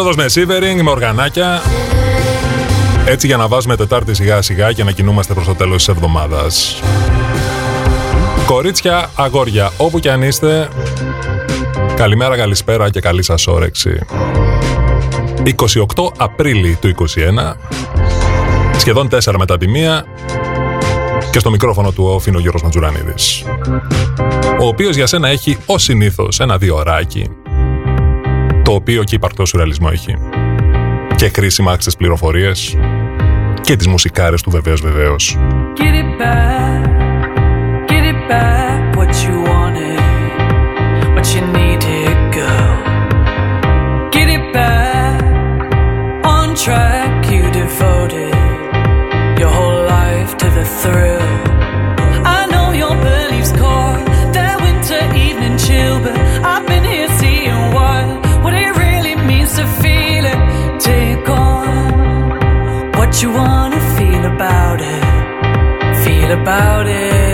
Είσοδος 0.00 0.16
με 0.16 0.28
Σίβερινγκ, 0.28 0.80
με 0.80 0.90
οργανάκια. 0.90 1.62
Έτσι 3.06 3.26
για 3.26 3.36
να 3.36 3.48
βάζουμε 3.48 3.76
Τετάρτη 3.76 4.14
σιγά 4.14 4.42
σιγά 4.42 4.72
και 4.72 4.84
να 4.84 4.90
κινούμαστε 4.90 5.34
προς 5.34 5.46
το 5.46 5.54
τέλος 5.54 5.76
της 5.76 5.88
εβδομάδας. 5.88 6.82
Κορίτσια, 8.46 9.10
αγόρια, 9.14 9.72
όπου 9.76 9.98
κι 9.98 10.08
αν 10.08 10.22
είστε, 10.22 10.68
καλημέρα, 11.96 12.36
καλησπέρα 12.36 12.90
και 12.90 13.00
καλή 13.00 13.22
σας 13.22 13.46
όρεξη. 13.46 13.98
28 15.96 16.12
Απρίλη 16.16 16.78
του 16.80 16.88
21, 16.88 17.56
σχεδόν 18.78 19.08
4 19.08 19.34
μετά 19.38 19.58
τη 19.58 19.68
μία, 19.68 20.04
και 21.30 21.38
στο 21.38 21.50
μικρόφωνο 21.50 21.92
του 21.92 22.14
αφήνω 22.14 22.38
ο 22.38 22.40
Γιώργος 22.40 22.62
Ματζουρανίδης. 22.62 23.44
Ο 24.60 24.66
οποίος 24.66 24.96
για 24.96 25.06
σένα 25.06 25.28
έχει 25.28 25.58
ως 25.66 25.82
συνήθως 25.82 26.40
ένα 26.40 26.58
δύο 26.58 26.76
ωράκι 26.76 27.30
το 28.70 28.76
οποίο 28.76 29.04
και 29.04 29.14
υπαρκτό 29.14 29.46
σουρεαλισμό 29.46 29.88
έχει. 29.92 30.16
Και 31.16 31.28
χρήσιμα 31.28 31.72
άξιες 31.72 31.96
πληροφορίες 31.96 32.76
και 33.60 33.76
τις 33.76 33.86
μουσικάρες 33.86 34.42
του 34.42 34.50
βεβαίως 34.50 34.80
βεβαίως. 34.80 35.38
track 46.66 47.22
you 47.34 47.44
devoted 47.62 48.34
your 49.40 49.52
whole 49.56 49.80
life 49.96 50.30
to 50.40 50.46
the 50.58 50.66
thrill 50.80 51.19
you 63.22 63.30
wanna 63.30 63.78
feel 63.98 64.24
about 64.24 64.80
it. 64.80 66.04
Feel 66.04 66.30
about 66.40 66.86
it. 66.86 67.29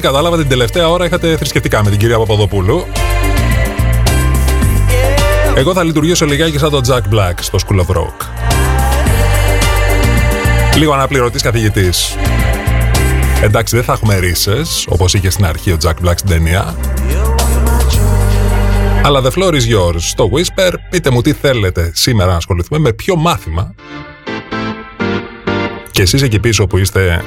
Ό,τι 0.00 0.08
κατάλαβα 0.08 0.36
την 0.36 0.48
τελευταία 0.48 0.88
ώρα 0.88 1.04
είχατε 1.04 1.36
θρησκευτικά 1.36 1.84
με 1.84 1.90
την 1.90 1.98
κυρία 1.98 2.18
Παπαδοπούλου. 2.18 2.86
Εγώ 5.54 5.72
θα 5.72 5.84
λειτουργήσω 5.84 6.26
λιγάκι 6.26 6.58
σαν 6.58 6.70
τον 6.70 6.82
Jack 6.88 7.14
Black 7.14 7.32
στο 7.40 7.58
School 7.66 7.78
of 7.78 7.96
Rock. 7.96 8.26
Λίγο 10.76 10.92
αναπληρωτής 10.92 11.42
καθηγητής. 11.42 12.16
Εντάξει, 13.42 13.76
δεν 13.76 13.84
θα 13.84 13.92
έχουμε 13.92 14.18
ρίσες, 14.18 14.86
όπως 14.88 15.14
είχε 15.14 15.30
στην 15.30 15.44
αρχή 15.44 15.72
ο 15.72 15.76
Jack 15.84 16.06
Black 16.06 16.14
στην 16.16 16.28
ταινία. 16.28 16.74
Αλλά 19.04 19.22
the 19.22 19.30
floor 19.30 19.52
is 19.52 19.54
yours. 19.54 19.98
Στο 19.98 20.30
Whisper, 20.32 20.72
πείτε 20.90 21.10
μου 21.10 21.20
τι 21.20 21.32
θέλετε 21.32 21.90
σήμερα 21.94 22.30
να 22.30 22.36
ασχοληθούμε, 22.36 22.78
με 22.78 22.92
ποιο 22.92 23.16
μάθημα. 23.16 23.74
Και 25.90 26.02
εσείς 26.02 26.22
εκεί 26.22 26.38
πίσω 26.38 26.66
που 26.66 26.78
είστε 26.78 27.22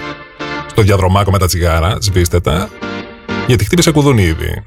στο 0.74 0.82
διαδρομάκο 0.82 1.32
με 1.32 1.38
τα 1.38 1.46
τσιγάρα, 1.46 1.98
σβήστε 2.02 2.40
τα, 2.40 2.70
γιατί 3.48 3.66
χτύπησε 3.66 3.92
κουδούνι 3.92 4.24
ήδη. 4.24 4.64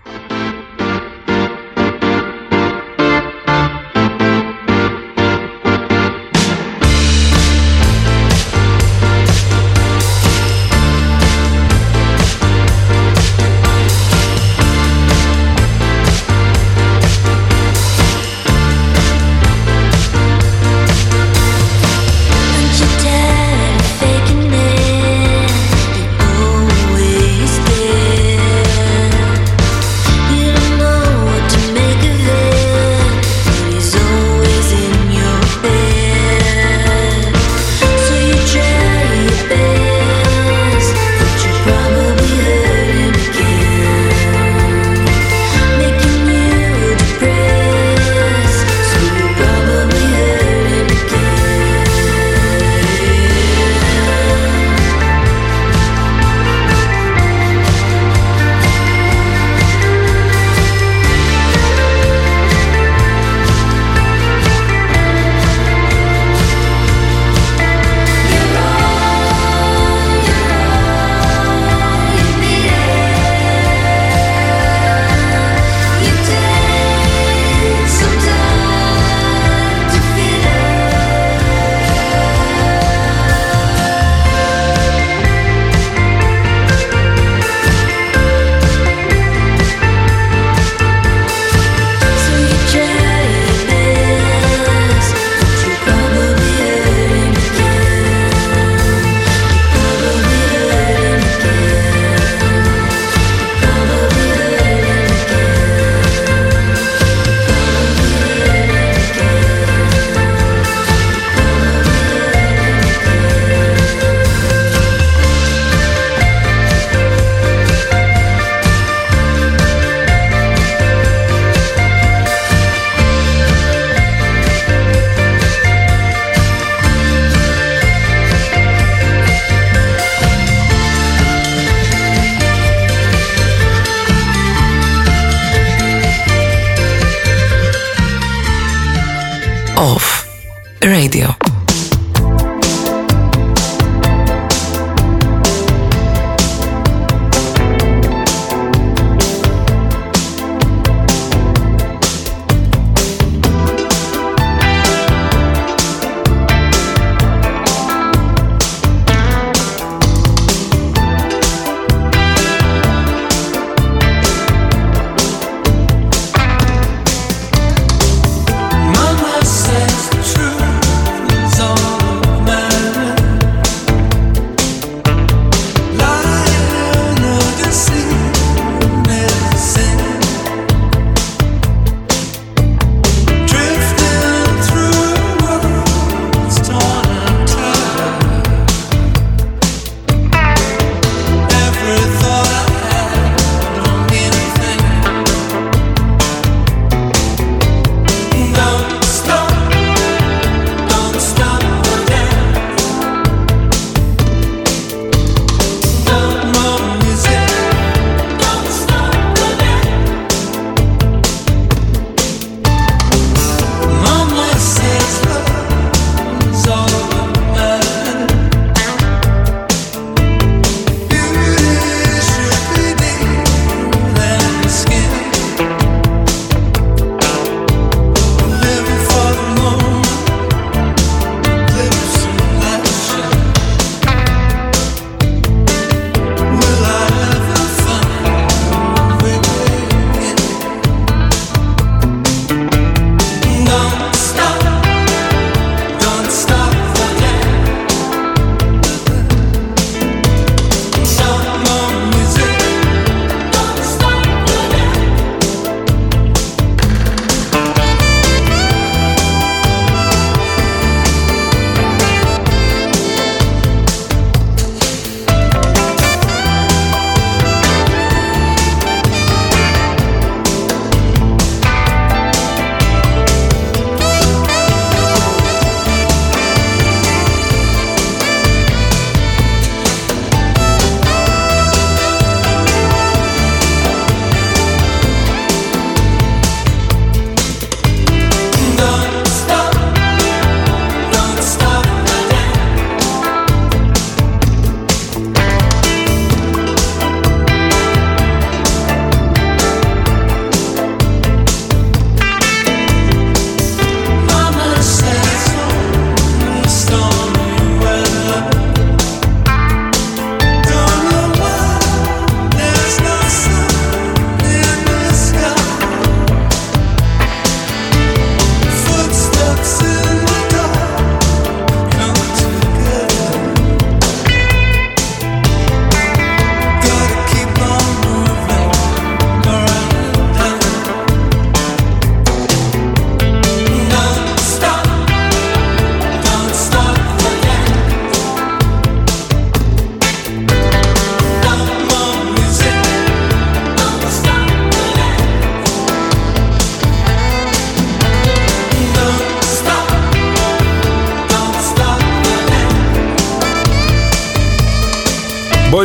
Radio. 141.07 141.46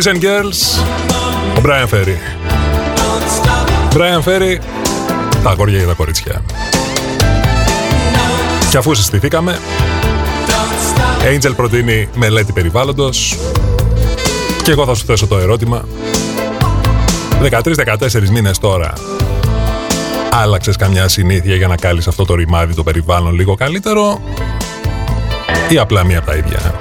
Boys 0.01 0.13
and 0.13 0.21
Girls, 0.21 0.83
ο 1.57 1.61
Brian 1.63 1.87
Ferry. 1.93 2.17
Brian 3.93 4.23
Ferry, 4.23 4.57
τα 5.43 5.49
αγόρια 5.49 5.77
για 5.77 5.87
τα 5.87 5.93
κορίτσια. 5.93 6.43
Και 8.69 8.77
αφού 8.77 8.93
συστηθήκαμε, 8.93 9.59
Angel 11.31 11.55
προτείνει 11.55 12.09
μελέτη 12.15 12.51
περιβάλλοντος 12.51 13.37
και 14.63 14.71
εγώ 14.71 14.85
θα 14.85 14.93
σου 14.93 15.05
θέσω 15.05 15.27
το 15.27 15.37
ερώτημα 15.37 15.85
13-14 17.41 18.29
μήνες 18.29 18.57
τώρα 18.57 18.93
άλλαξες 20.31 20.75
καμιά 20.75 21.07
συνήθεια 21.07 21.55
για 21.55 21.67
να 21.67 21.75
κάλεις 21.75 22.07
αυτό 22.07 22.25
το 22.25 22.35
ρημάδι 22.35 22.73
το 22.73 22.83
περιβάλλον 22.83 23.33
λίγο 23.33 23.55
καλύτερο 23.55 24.21
ή 25.69 25.77
απλά 25.77 26.03
μία 26.03 26.17
από 26.17 26.27
τα 26.27 26.35
ίδια; 26.35 26.80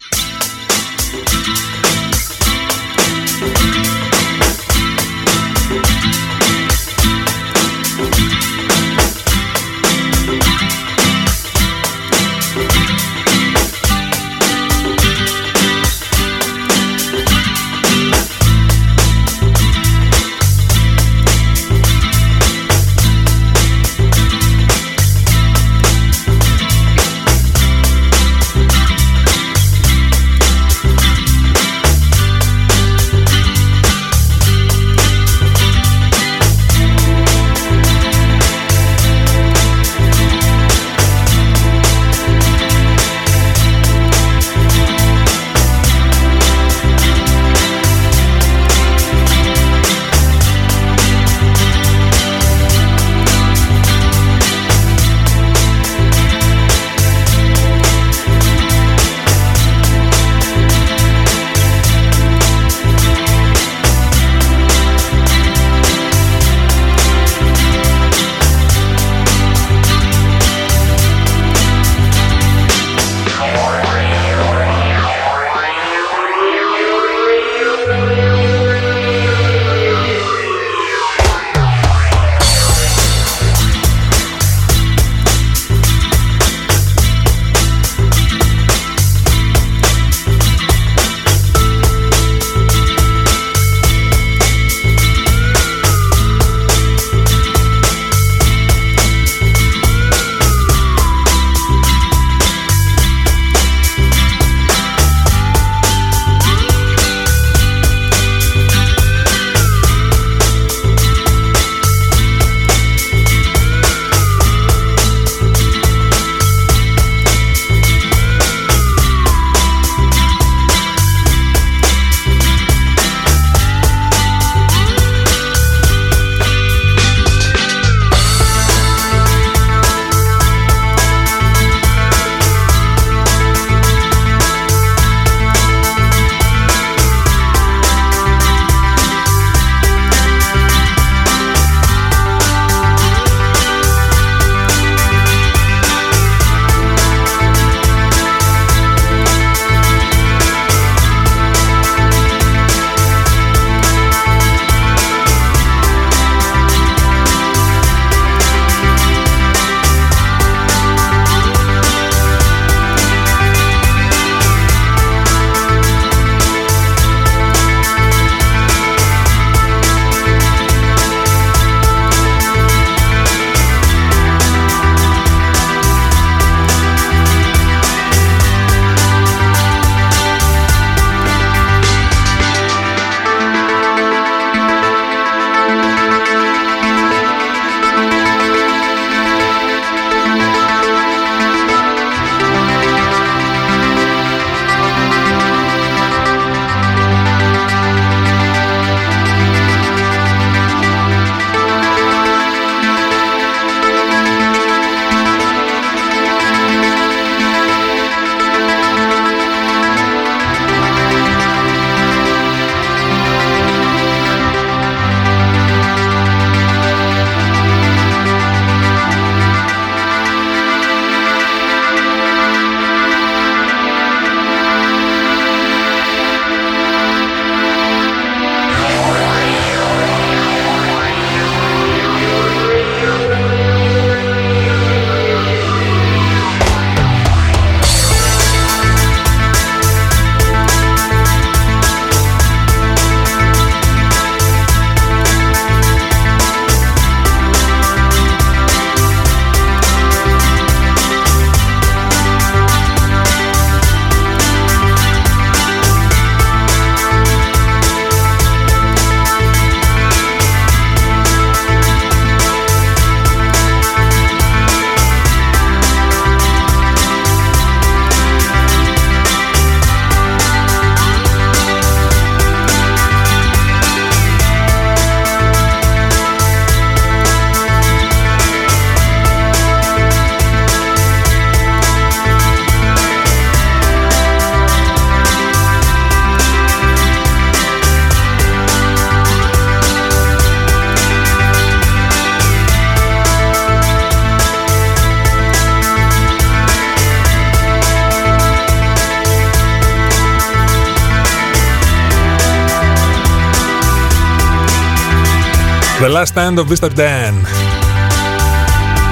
Last 306.11 306.33
Stand 306.35 306.57
of 306.59 306.67
Mr. 306.67 306.89
Dan. 306.99 307.33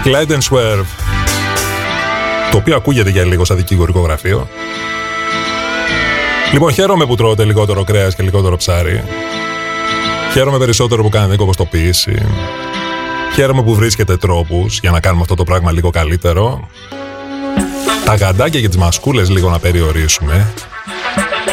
Glide 0.04 0.32
and 0.32 0.44
Swerve. 0.50 0.86
Το 2.52 2.58
οποίο 2.58 2.76
ακούγεται 2.76 3.10
για 3.10 3.26
λίγο 3.26 3.46
σαν 3.46 3.58
δικηγορικό 3.58 4.00
γραφείο. 4.00 4.48
Λοιπόν, 6.54 6.72
χαίρομαι 6.72 7.06
που 7.06 7.16
τρώτε 7.16 7.46
λιγότερο 7.46 7.84
κρέας 7.84 8.16
και 8.16 8.24
λιγότερο 8.24 8.58
ψάρι. 8.58 9.04
Χαίρομαι 10.32 10.58
περισσότερο 10.58 11.04
που 11.04 11.10
κάνετε 11.10 11.36
κομποστοποίηση. 11.36 12.26
Χαίρομαι 13.34 13.64
που 13.64 13.76
βρίσκετε 13.76 14.18
τρόπους 14.18 14.80
για 14.80 14.92
να 14.92 15.00
κάνουμε 15.00 15.22
αυτό 15.22 15.36
το 15.36 15.44
πράγμα 15.44 15.72
λίγο 15.72 15.90
καλύτερο. 15.90 16.68
Τα 18.06 18.16
γαντάκια 18.16 18.62
και 18.62 18.68
τις 18.68 18.78
μασκούλες 18.78 19.30
λίγο 19.30 19.50
να 19.50 19.60
περιορίσουμε. 19.60 20.54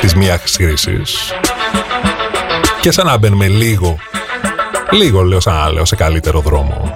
Τις 0.00 0.14
μία 0.14 0.40
χρήσης. 0.56 1.32
Και 2.80 2.90
σαν 2.90 3.06
να 3.06 3.16
μπαίνουμε 3.16 3.46
λίγο, 3.46 3.98
λίγο 4.96 5.22
λέω 5.22 5.40
σαν 5.40 5.54
να 5.54 5.72
λέω, 5.72 5.84
σε 5.84 5.96
καλύτερο 5.96 6.40
δρόμο. 6.40 6.95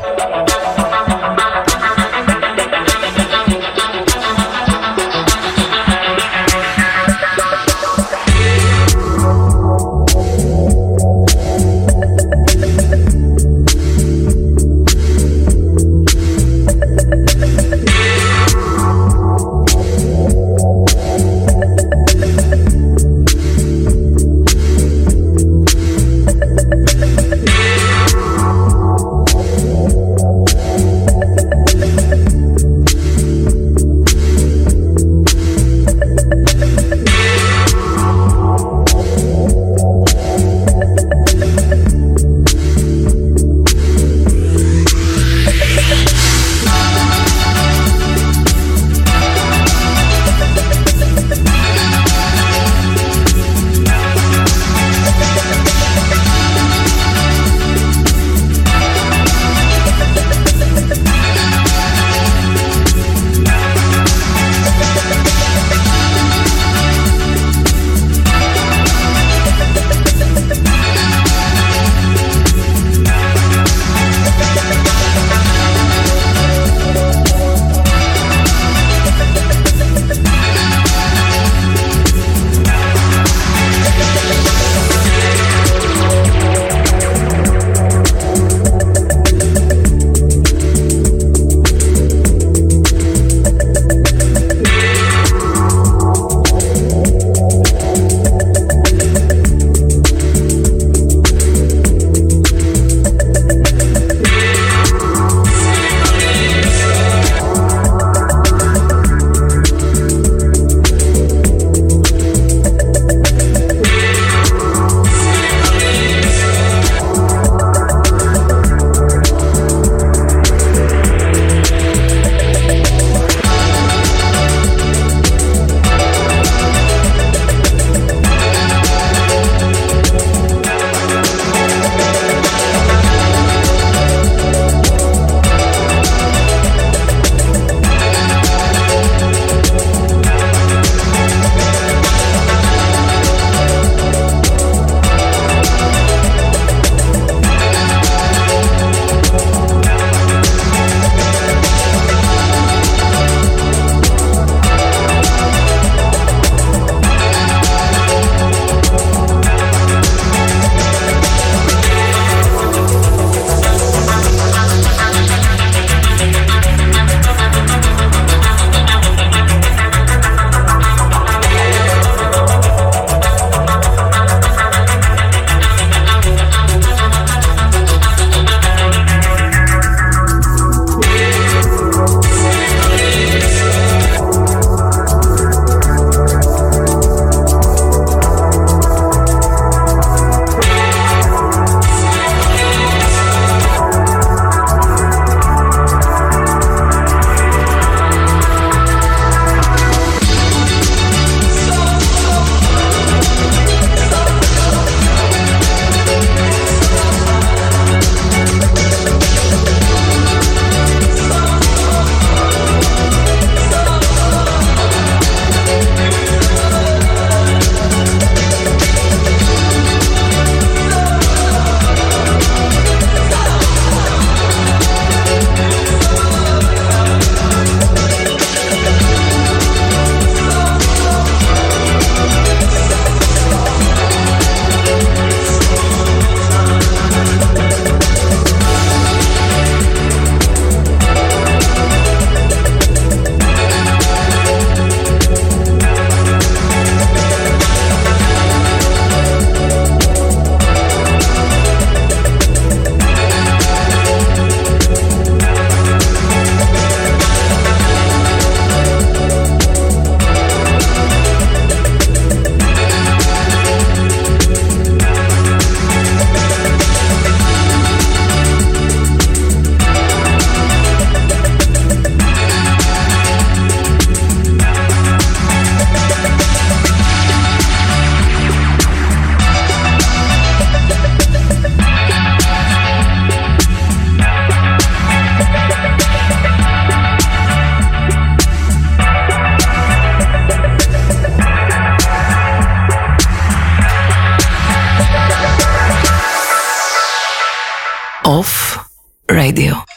Radio. 299.50 299.89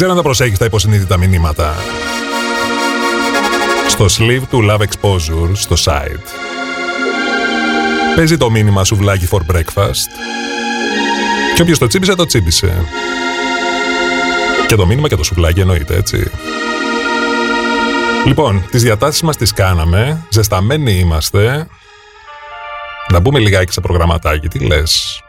Ξέρω 0.00 0.14
αν 0.14 0.20
τα 0.22 0.28
προσέχεις 0.28 0.58
τα 0.58 0.64
υποσυνείδητα 0.64 1.16
μηνύματα. 1.16 1.74
Στο 3.88 4.04
sleeve 4.04 4.42
του 4.50 4.66
Love 4.70 4.78
Exposure 4.78 5.50
στο 5.52 5.76
site. 5.84 6.24
Παίζει 8.16 8.36
το 8.36 8.50
μήνυμα 8.50 8.84
σουβλάκι 8.84 9.28
for 9.30 9.54
breakfast. 9.54 10.10
Και 11.54 11.62
όποιος 11.62 11.78
το 11.78 11.86
τσίμπησε, 11.86 12.14
το 12.14 12.26
τσίμπησε. 12.26 12.84
Και 14.66 14.74
το 14.74 14.86
μήνυμα 14.86 15.08
και 15.08 15.16
το 15.16 15.22
σουβλάκι 15.22 15.60
εννοείται, 15.60 15.96
έτσι. 15.96 16.30
Λοιπόν, 18.24 18.66
τις 18.70 18.82
διατάσεις 18.82 19.22
μας 19.22 19.36
τις 19.36 19.52
κάναμε, 19.52 20.26
ζεσταμένοι 20.28 20.92
είμαστε. 20.92 21.66
Να 23.08 23.18
μπούμε 23.20 23.38
λιγάκι 23.38 23.72
σε 23.72 23.80
προγραμματάκι, 23.80 24.48
τι 24.48 24.58
λες; 24.58 25.20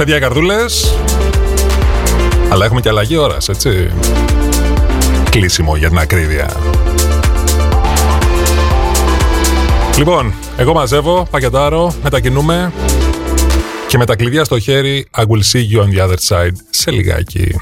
Ωραίες 0.00 0.18
παιδιά 0.18 0.18
καρδούλες. 0.18 0.94
Αλλά 2.48 2.64
έχουμε 2.64 2.80
και 2.80 2.88
αλλαγή 2.88 3.16
ώρας, 3.16 3.48
έτσι. 3.48 3.90
Κλείσιμο 5.30 5.76
για 5.76 5.88
την 5.88 5.98
ακρίβεια. 5.98 6.50
Λοιπόν, 9.96 10.34
εγώ 10.56 10.72
μαζεύω, 10.72 11.26
πακετάρω, 11.30 11.94
μετακινούμε 12.02 12.72
και 13.88 13.98
με 13.98 14.04
τα 14.04 14.16
κλειδιά 14.16 14.44
στο 14.44 14.58
χέρι 14.58 15.06
I 15.16 15.22
will 15.22 15.42
see 15.52 15.72
you 15.72 15.82
on 15.82 15.98
the 15.98 16.08
other 16.08 16.18
side 16.28 16.56
σε 16.70 16.90
λιγάκι. 16.90 17.57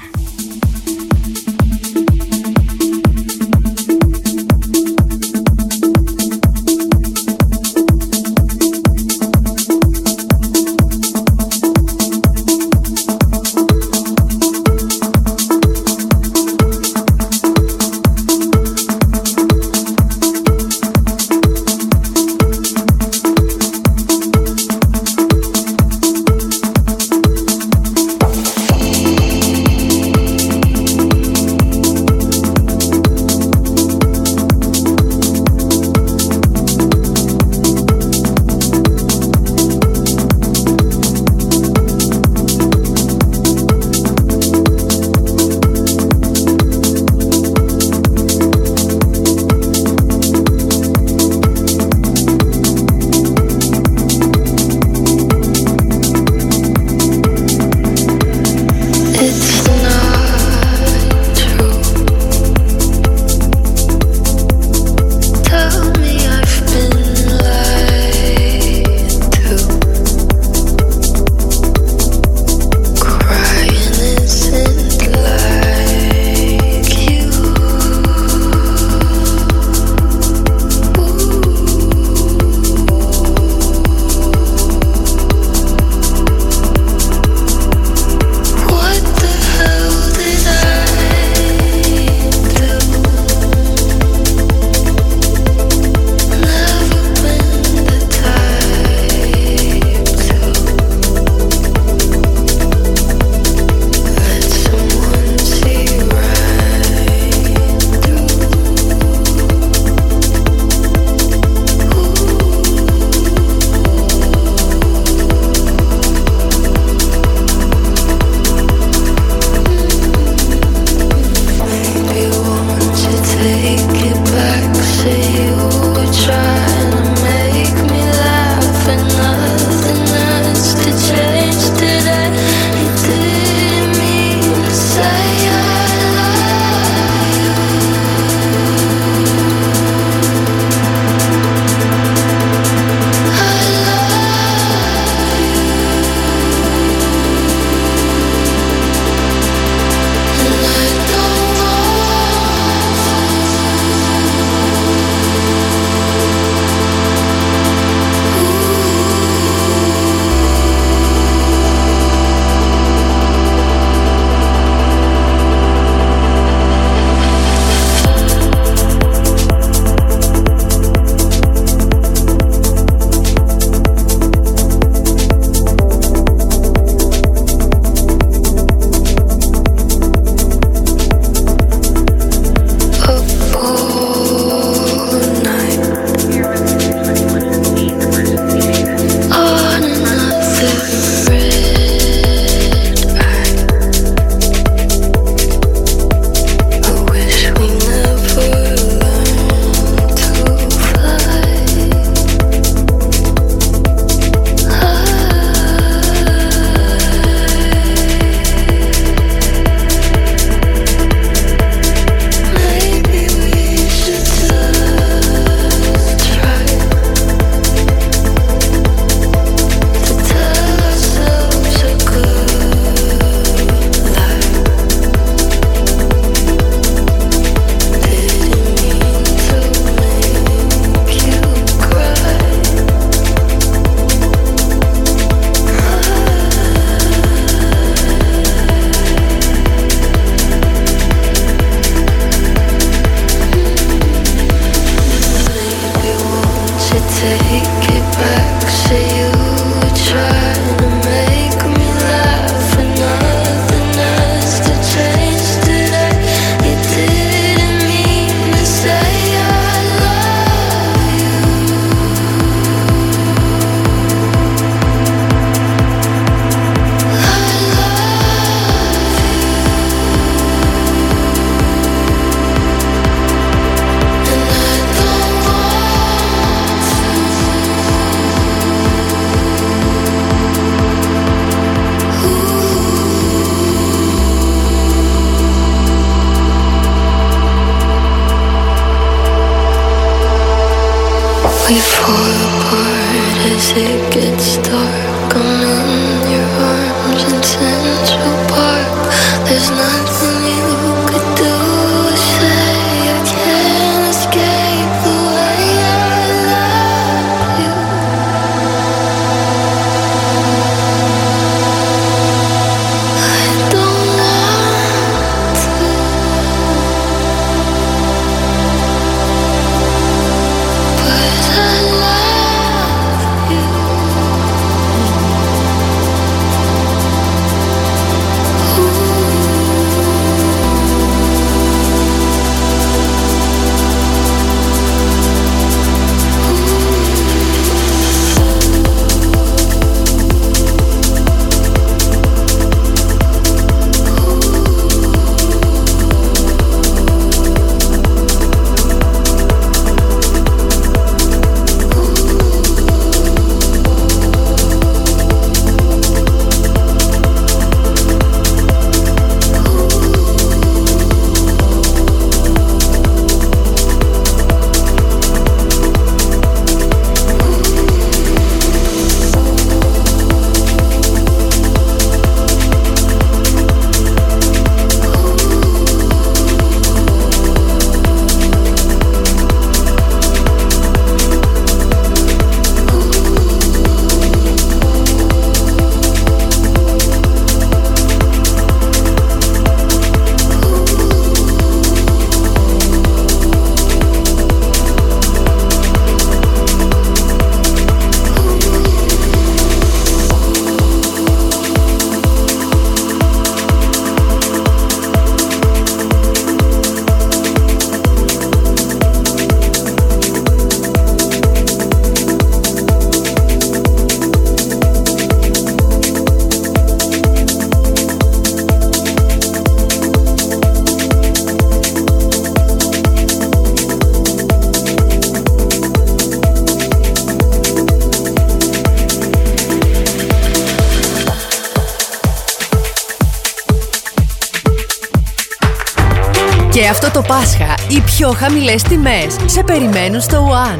Πιο 438.17 438.33
χαμηλές 438.33 438.83
τιμές 438.83 439.37
σε 439.47 439.63
περιμένουν 439.63 440.21
στο 440.21 440.49
One. 440.51 440.79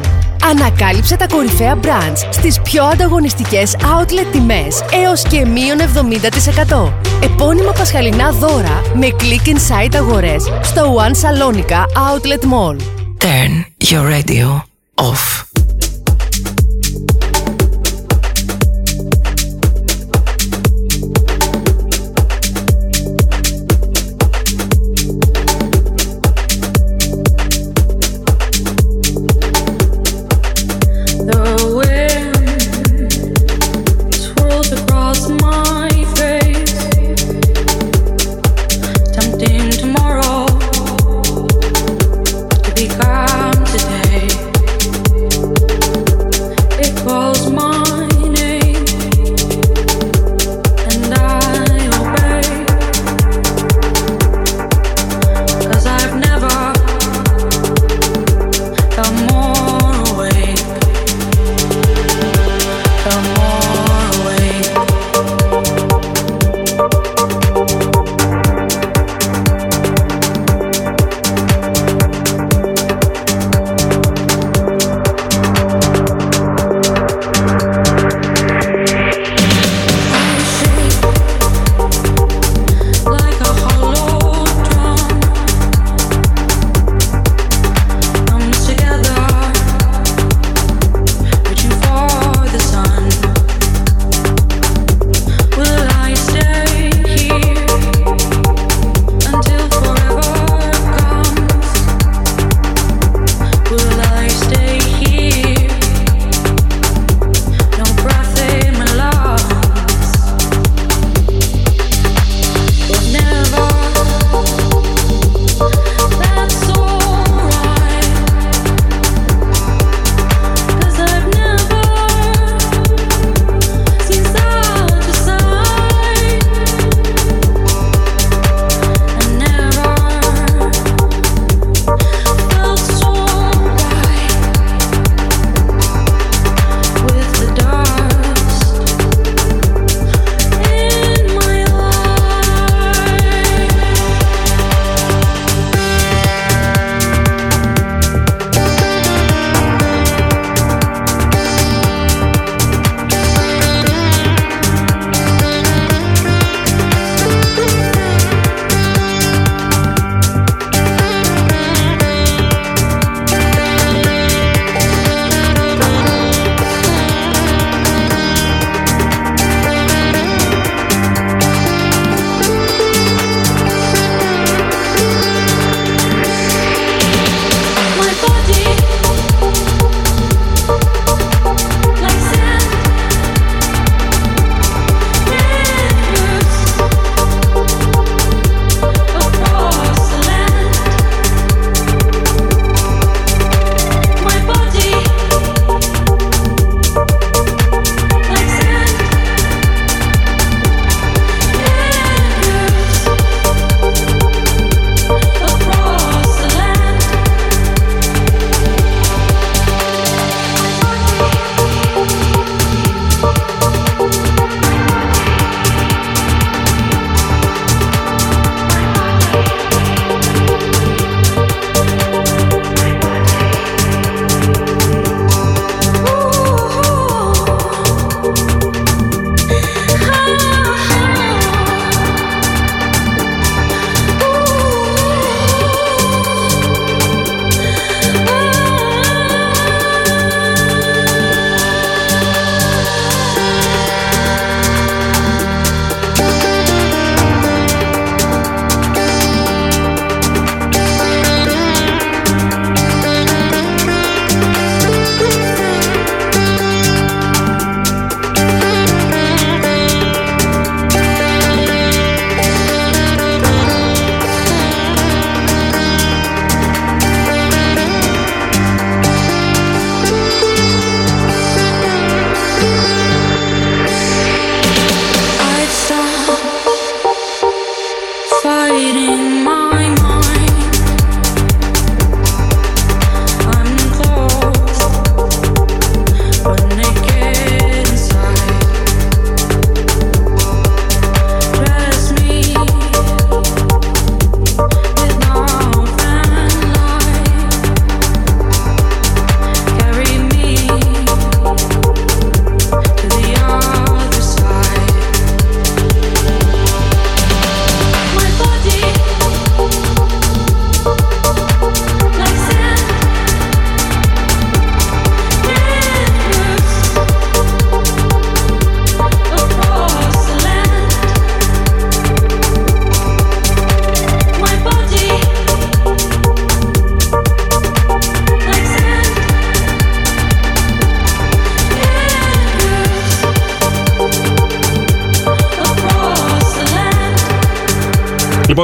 Ανακάλυψε 0.49 1.15
τα 1.15 1.27
κορυφαία 1.27 1.77
brands 1.81 2.27
στις 2.29 2.61
πιο 2.61 2.83
ανταγωνιστικές 2.83 3.75
outlet 3.77 4.25
τιμές 4.31 4.83
έως 4.93 5.23
και 5.23 5.45
μείον 5.45 5.77
70%. 5.79 6.93
Επώνυμα 7.23 7.71
πασχαλινά 7.71 8.31
δώρα 8.31 8.81
με 8.95 9.07
click 9.19 9.47
inside 9.47 9.95
αγορές 9.95 10.43
στο 10.61 10.95
One 10.95 11.13
Salonica 11.13 11.85
Outlet 12.11 12.43
Mall. 12.43 12.75
Turn 13.23 13.65
your 13.91 14.03
radio 14.15 14.76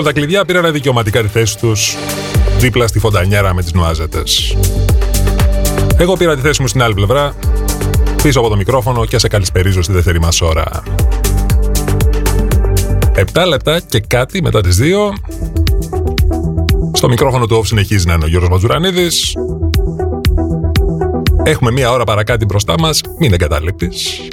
τα 0.04 0.12
κλειδιά 0.12 0.46
πήραν 0.46 0.72
δικαιωματικά 0.72 1.22
τη 1.22 1.28
θέση 1.28 1.58
τους 1.58 1.98
δίπλα 2.58 2.88
στη 2.88 3.00
φοντανιέρα 3.00 3.54
με 3.54 3.62
τις 3.62 3.74
νουάζετες. 3.74 4.58
Εγώ 5.98 6.18
πήρα 6.18 6.36
τη 6.36 6.42
θέση 6.42 6.62
μου 6.62 6.68
στην 6.68 6.82
άλλη 6.82 6.94
πλευρά, 6.94 7.36
πίσω 8.24 8.40
από 8.40 8.50
το 8.50 8.56
μικρόφωνο 8.56 9.06
και 9.06 9.20
σε 9.20 9.28
καλησπερίζω 9.28 9.82
στη 9.82 9.94
δεύτερη 9.94 10.20
μας 10.20 10.42
ώρα. 10.42 10.84
7 13.16 13.46
λεπτά 13.48 13.80
και 13.80 14.00
κάτι 14.00 14.42
μετά 14.42 14.62
τις 14.62 14.78
2. 14.82 15.14
Στο 16.94 17.10
μικρόφωνο 17.10 17.46
του 17.46 17.60
off 17.60 17.66
συνεχίζει 17.66 18.08
να 18.08 18.14
είναι 18.14 18.24
ο 18.24 18.28
Γιώργος 18.28 18.50
Ματζουρανίδης. 18.50 19.36
Έχουμε 21.44 21.72
μία 21.72 21.92
ώρα 21.92 22.04
παρακάτω 22.04 22.46
μπροστά 22.46 22.76
μας, 22.80 23.02
μην 23.20 23.34
εγκαταλείπεις. 23.34 24.28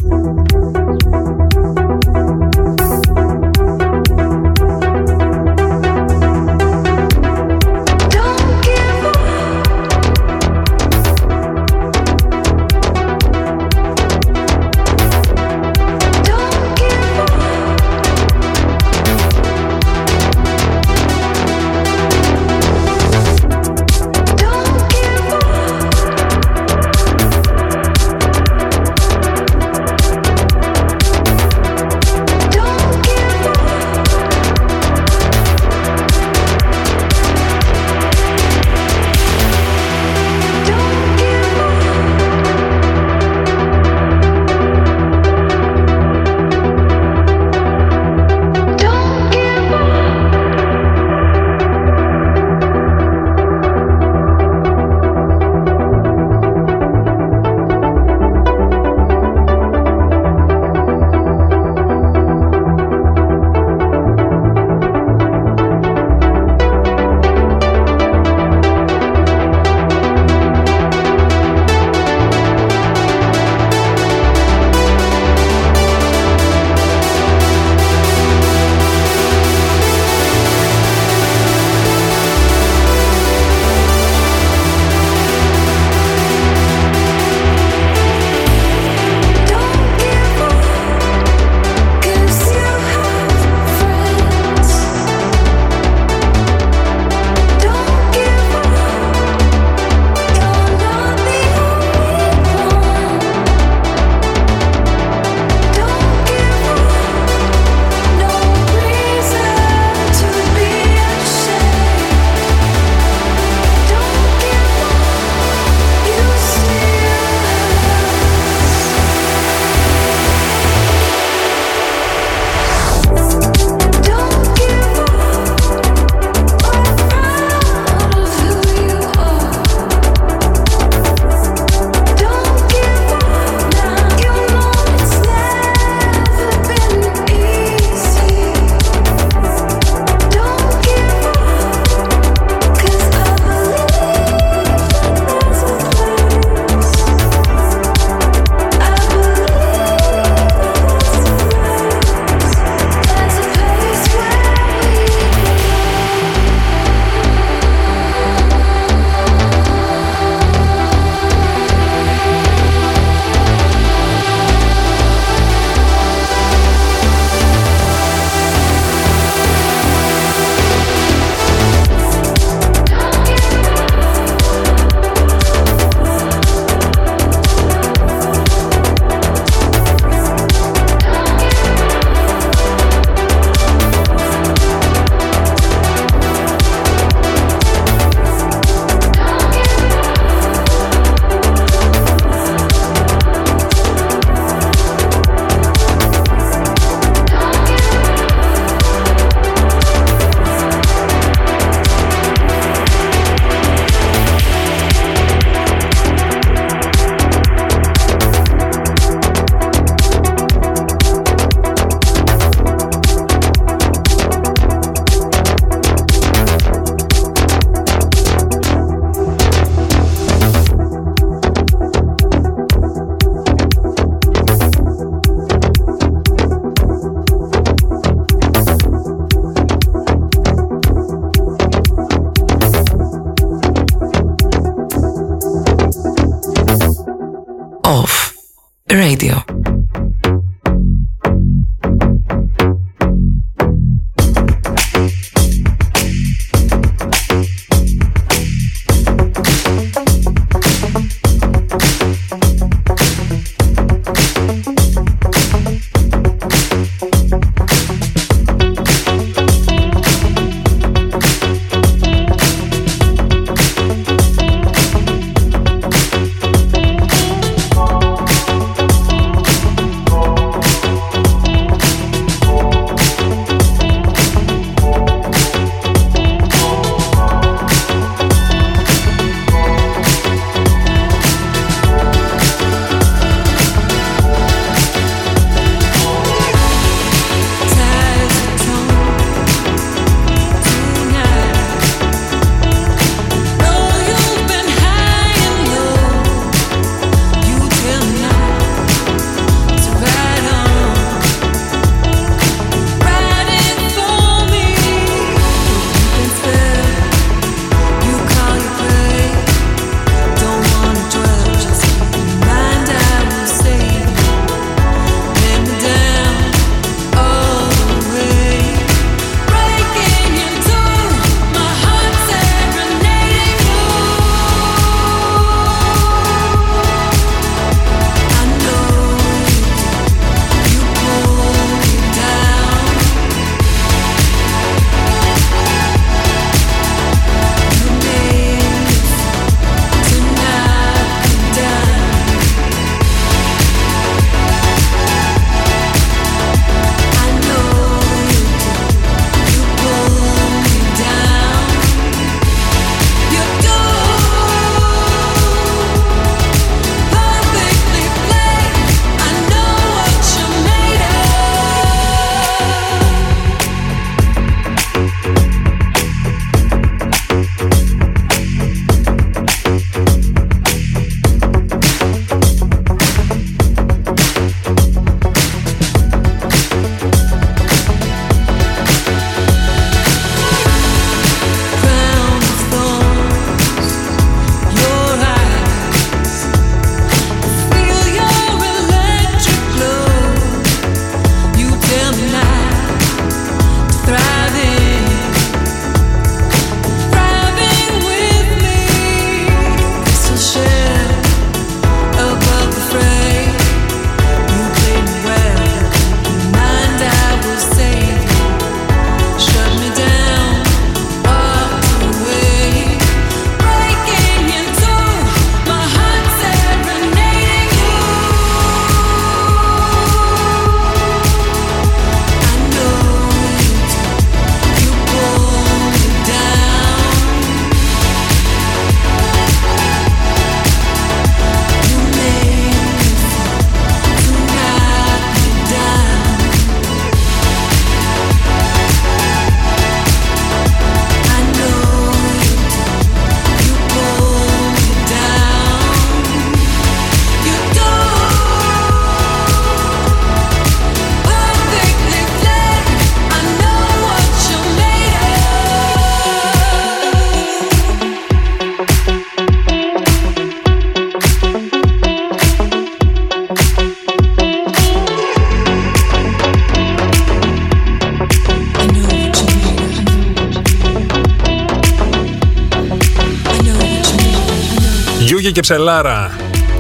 Θεσσαλονίκη 475.53 475.53
και 475.53 475.61
Ψελάρα 475.61 476.31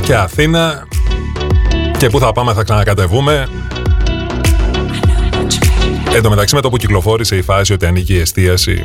και 0.03 0.15
Αθήνα 0.15 0.87
και 1.99 2.09
πού 2.09 2.19
θα 2.19 2.33
πάμε 2.33 2.53
θα 2.53 2.63
ξανακατεβούμε. 2.63 3.49
Εν 6.15 6.23
τω 6.23 6.31
μεταξύ 6.31 6.55
με 6.55 6.61
το 6.61 6.71
που 6.71 6.77
κυκλοφόρησε 6.77 7.37
η 7.37 7.43
φάση 7.43 7.73
ότι 7.73 7.87
ανήκει 7.87 8.15
η 8.15 8.19
εστίαση 8.19 8.85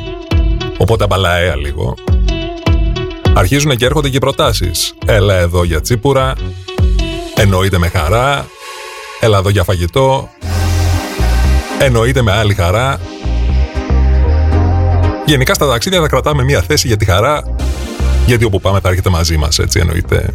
οπότε 0.78 1.04
αμπαλαέα 1.04 1.56
λίγο 1.56 1.94
αρχίζουν 3.34 3.76
και 3.76 3.84
έρχονται 3.84 4.08
και 4.08 4.16
οι 4.16 4.20
προτάσεις. 4.20 4.94
Έλα 5.06 5.34
εδώ 5.34 5.64
για 5.64 5.80
τσίπουρα, 5.80 6.32
εννοείται 7.34 7.78
με 7.78 7.88
χαρά, 7.88 8.46
έλα 9.20 9.38
εδώ 9.38 9.48
για 9.48 9.64
φαγητό, 9.64 10.28
εννοείται 11.78 12.22
με 12.22 12.32
άλλη 12.32 12.54
χαρά. 12.54 13.00
Γενικά 15.26 15.54
στα 15.54 15.68
ταξίδια 15.68 16.00
θα 16.00 16.08
κρατάμε 16.08 16.44
μία 16.44 16.62
θέση 16.62 16.86
για 16.86 16.96
τη 16.96 17.04
χαρά, 17.04 17.55
γιατί 18.26 18.44
όπου 18.44 18.60
πάμε 18.60 18.80
θα 18.80 18.88
έρχεται 18.88 19.10
μαζί 19.10 19.36
μας, 19.36 19.58
έτσι 19.58 19.78
εννοείται. 19.80 20.32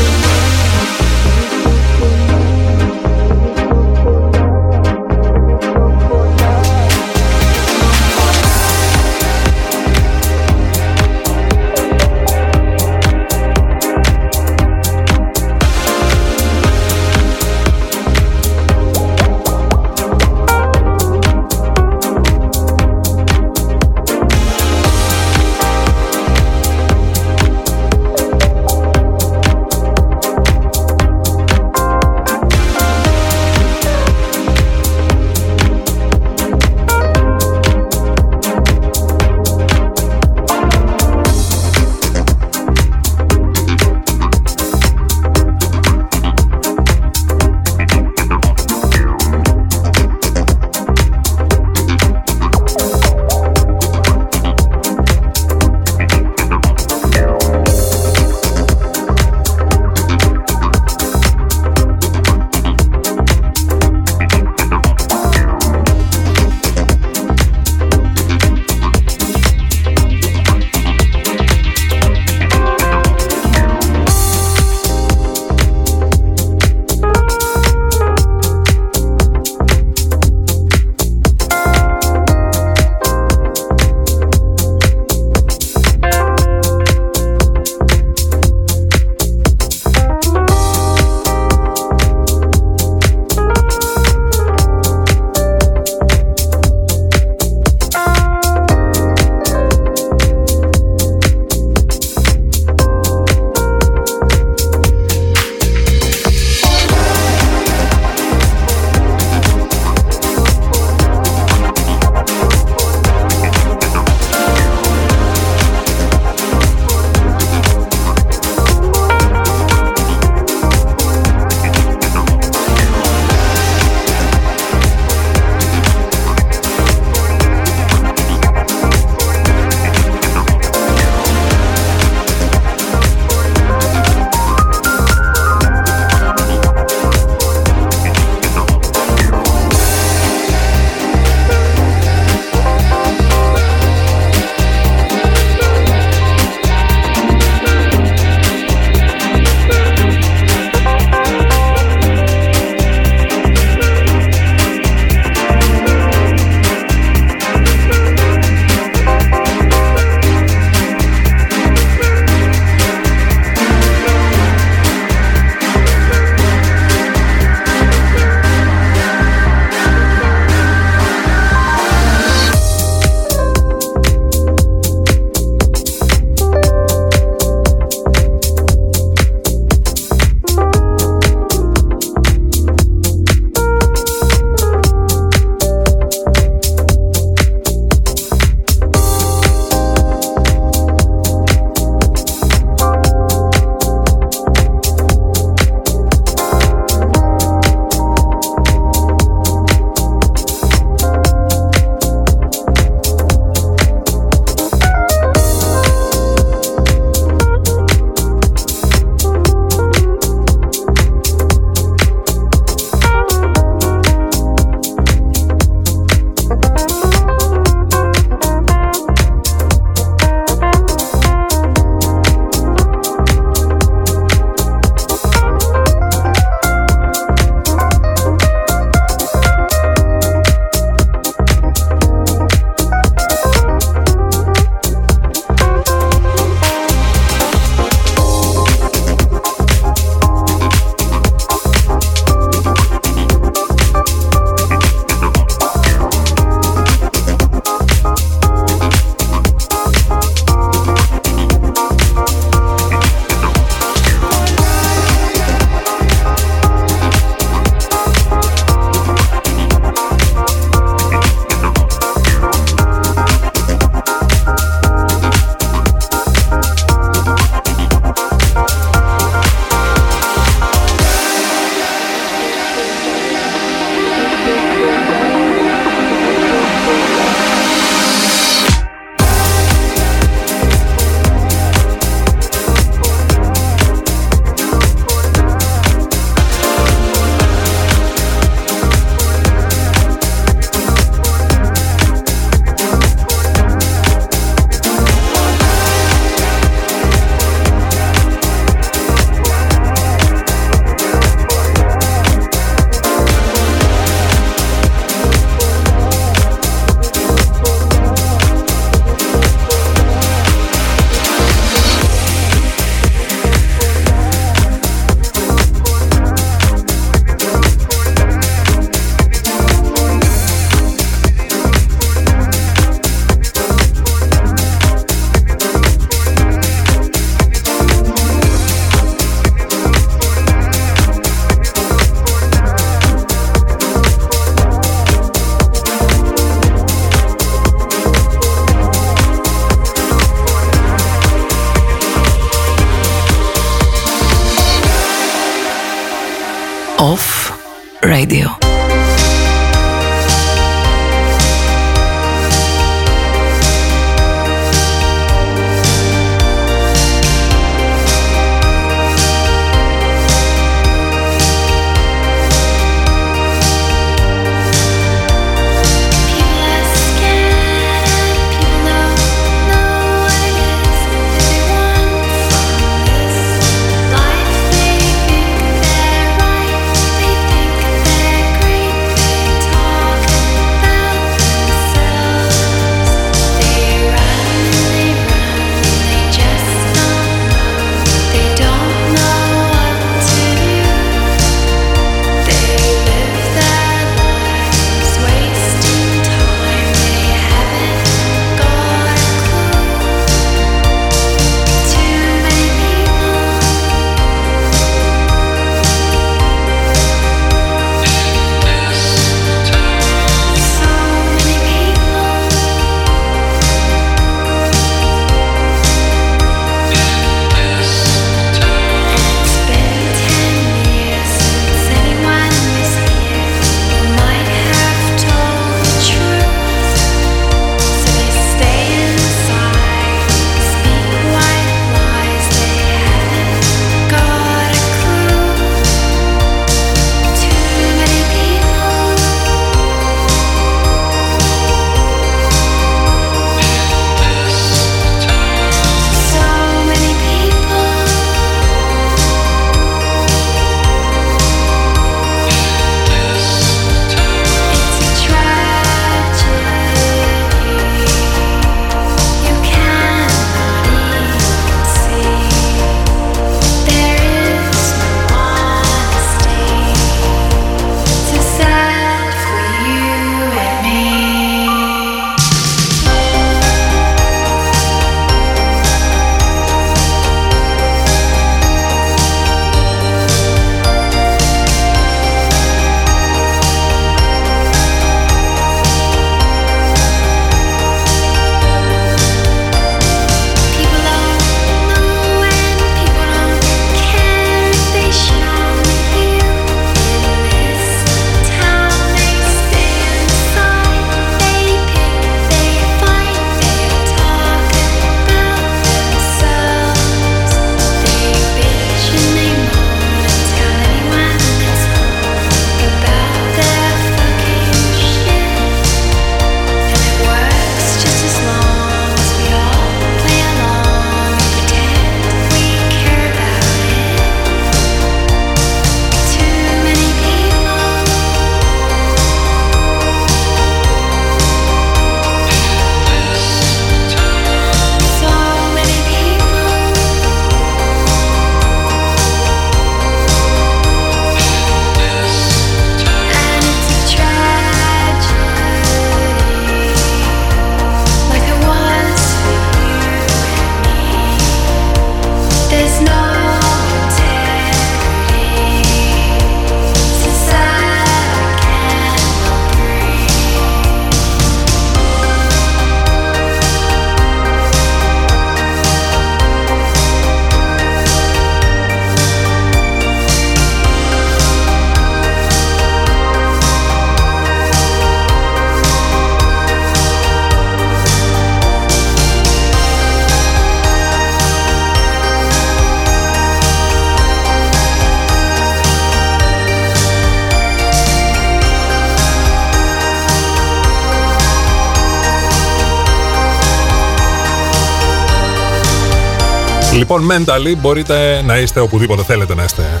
Λοιπόν, 596.96 597.28
mentally 597.30 597.76
μπορείτε 597.78 598.42
να 598.44 598.56
είστε 598.56 598.80
οπουδήποτε 598.80 599.22
θέλετε 599.22 599.54
να 599.54 599.64
είστε. 599.64 600.00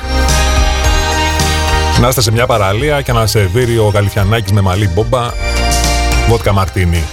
Να 2.00 2.08
είστε 2.08 2.20
σε 2.20 2.32
μια 2.32 2.46
παραλία 2.46 3.00
και 3.00 3.12
να 3.12 3.26
σερβίρει 3.26 3.78
ο 3.78 3.90
Γαλιφιανάκης 3.94 4.52
με 4.52 4.60
μαλλί 4.60 4.88
μπόμπα 4.88 5.30
βότκα 6.28 6.52
μαρτίνι. 6.52 7.04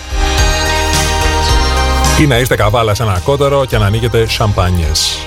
Ή 2.20 2.26
να 2.26 2.38
είστε 2.38 2.56
καβάλα 2.56 2.94
σε 2.94 3.04
ένα 3.04 3.22
κότερο 3.24 3.66
και 3.66 3.78
να 3.78 3.86
ανοίγετε 3.86 4.28
σαμπάνιες. 4.28 5.18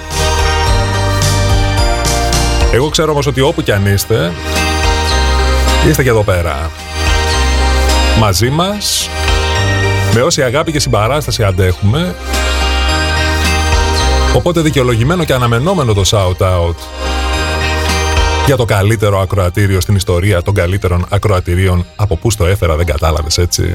Εγώ 2.73 2.89
ξέρω 2.89 3.11
όμως 3.11 3.27
ότι 3.27 3.41
όπου 3.41 3.63
κι 3.63 3.73
αν 3.73 3.87
είστε, 3.87 4.33
είστε 5.89 6.03
και 6.03 6.09
εδώ 6.09 6.23
πέρα. 6.23 6.71
Μαζί 8.19 8.51
μας, 8.51 9.09
με 10.15 10.23
όση 10.23 10.43
αγάπη 10.43 10.73
και 10.73 10.81
συμπαράσταση 10.81 11.45
αντέχουμε, 11.45 12.15
Οπότε 14.37 14.61
δικαιολογημένο 14.61 15.25
και 15.25 15.33
αναμενόμενο 15.33 15.95
το 15.95 16.03
shout-out 16.07 16.75
για 18.47 18.57
το 18.57 18.65
καλύτερο 18.65 19.21
ακροατήριο 19.21 19.81
στην 19.81 19.95
ιστορία 19.95 20.43
των 20.43 20.55
καλύτερων 20.55 21.07
ακροατηρίων 21.09 21.87
από 21.97 22.17
πού 22.17 22.31
στο 22.31 22.47
έφερα 22.47 22.77
δεν 22.77 22.87
κατάλαβες 22.87 23.39
έτσι. 23.39 23.75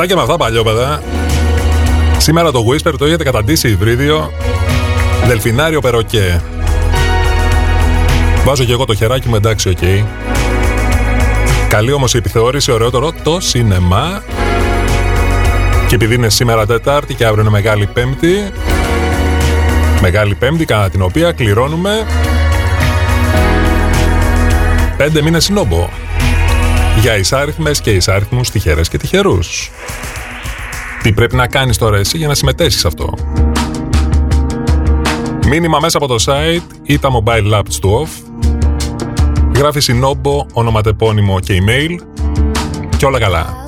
Αυτά 0.00 0.10
και 0.10 0.16
με 0.16 0.22
αυτά 0.22 0.36
παλιόπαιδα. 0.36 1.02
Σήμερα 2.18 2.50
το 2.50 2.64
Whisper 2.68 2.92
το 2.98 3.04
έχετε 3.04 3.24
καταντήσει 3.24 3.68
υβρίδιο. 3.68 4.32
Δελφινάριο 5.26 5.80
Περοκέ. 5.80 6.42
Βάζω 8.44 8.64
και 8.64 8.72
εγώ 8.72 8.84
το 8.84 8.94
χεράκι 8.94 9.28
μου 9.28 9.34
εντάξει, 9.34 9.68
OK. 9.68 9.78
Okay. 9.80 10.04
Καλή 11.68 11.92
όμως 11.92 12.14
η 12.14 12.16
επιθεώρηση, 12.16 12.72
ωραιότερο 12.72 13.12
το 13.22 13.40
σινεμά. 13.40 14.22
Και 15.88 15.94
επειδή 15.94 16.14
είναι 16.14 16.28
σήμερα 16.28 16.66
Τετάρτη 16.66 17.14
και 17.14 17.24
αύριο 17.24 17.40
είναι 17.40 17.50
Μεγάλη 17.50 17.86
Πέμπτη, 17.86 18.50
Μεγάλη 20.00 20.34
Πέμπτη 20.34 20.64
κατά 20.64 20.90
την 20.90 21.02
οποία 21.02 21.32
κληρώνουμε 21.32 22.06
πέντε 24.96 25.22
μήνες 25.22 25.44
συνόμπο 25.44 25.88
για 27.00 27.16
εισάριθμες 27.16 27.80
και 27.80 27.90
εισάριθμους 27.90 28.50
τυχερές 28.50 28.88
και 28.88 28.98
τυχερούς. 28.98 29.70
Τι 31.02 31.12
πρέπει 31.12 31.36
να 31.36 31.46
κάνεις 31.46 31.78
τώρα 31.78 31.96
εσύ 31.96 32.16
για 32.16 32.28
να 32.28 32.34
συμμετέχεις 32.34 32.80
σε 32.80 32.86
αυτό; 32.86 33.14
Μήνυμα 35.46 35.78
μέσα 35.80 35.98
από 35.98 36.06
το 36.06 36.24
site 36.26 36.72
ή 36.82 36.98
τα 36.98 37.08
mobile 37.12 37.58
apps 37.58 37.74
του 37.80 38.06
off. 38.06 38.42
Γράφεις 39.54 39.84
συνόμπο, 39.84 40.46
ονοματεπώνυμο 40.52 41.40
και 41.40 41.62
email 41.62 41.94
και 42.96 43.06
όλα 43.06 43.18
καλά. 43.18 43.66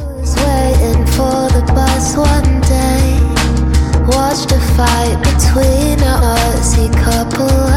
Watched 4.16 4.50
a 4.58 4.60
fight 4.76 5.18
between 5.28 5.98
a 6.12 6.14
Aussie 6.34 6.90
couple 7.04 7.69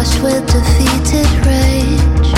cheeks 0.00 0.20
with 0.20 0.46
defeated 0.46 1.46
rage. 1.46 2.32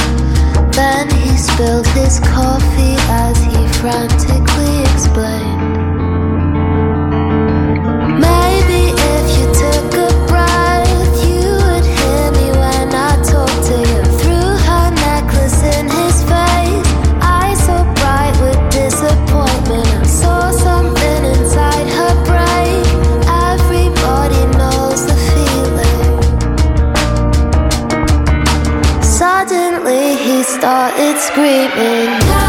Then 0.75 1.11
he 1.11 1.37
spilled 1.37 1.87
his 1.89 2.19
coffee 2.21 2.97
as 3.09 3.39
he 3.45 3.69
frantically 3.79 4.83
explained. 4.93 5.62
Started 30.63 31.19
screaming. 31.19 32.42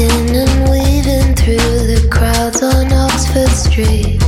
And 0.00 0.70
weaving 0.70 1.34
through 1.34 1.78
the 1.92 2.08
crowds 2.08 2.62
on 2.62 2.92
Oxford 2.92 3.50
Street. 3.50 4.22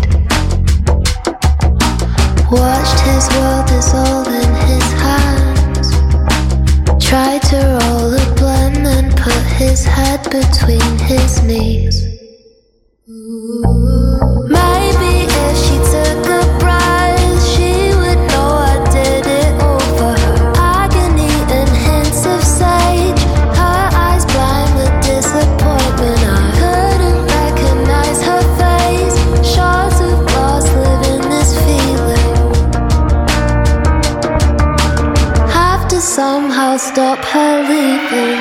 Watched 2.51 3.01
his 3.11 3.29
world 3.37 3.67
dissolve 3.69 4.27
in 4.27 4.53
his 4.67 4.89
hands. 5.05 5.89
Tried 7.05 7.43
to 7.51 7.59
roll 7.83 8.15
a 8.15 8.21
and 8.85 9.17
put 9.17 9.43
his 9.63 9.85
head 9.85 10.23
between 10.25 10.99
his 10.99 11.43
knees. 11.45 11.90
Stop 36.93 37.25
her 37.25 37.63
leaving. 37.69 38.40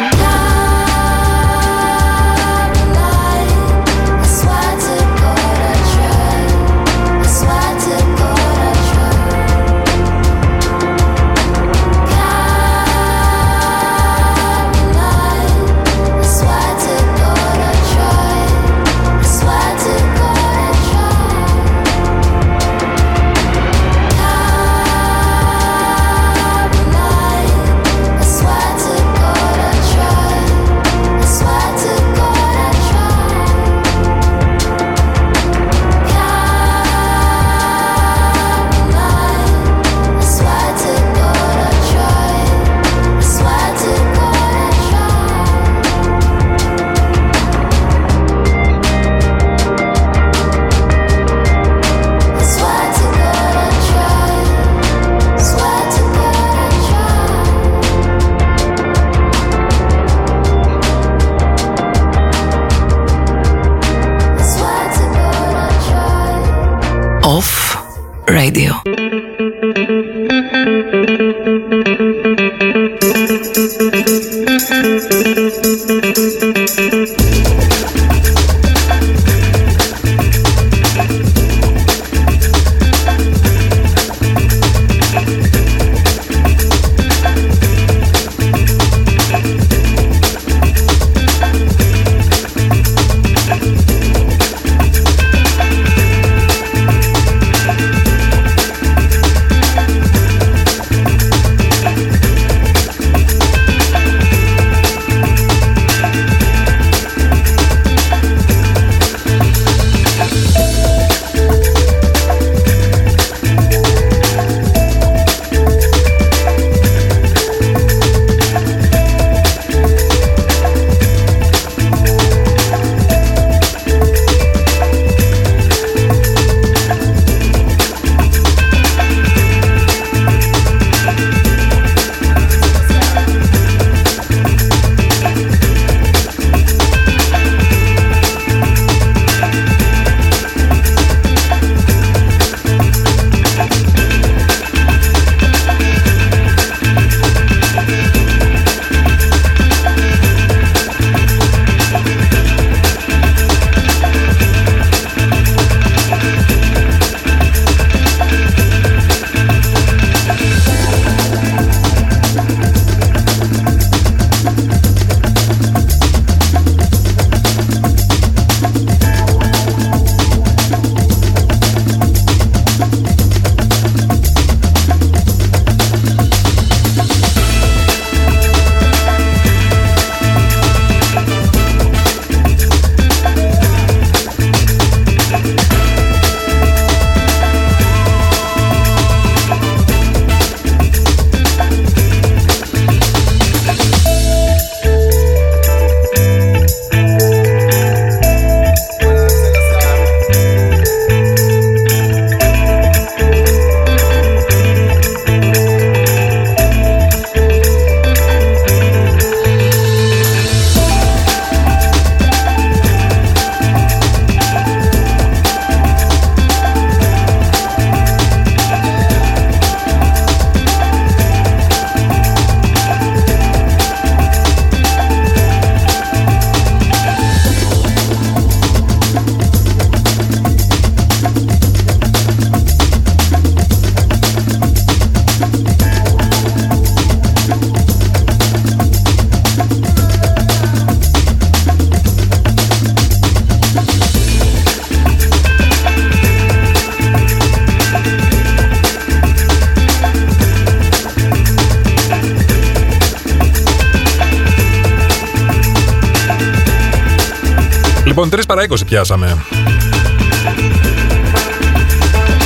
Λοιπόν, 258.23 258.39
3 258.39 258.43
παρά 258.47 258.65
20 258.69 258.75
πιάσαμε. 258.85 259.37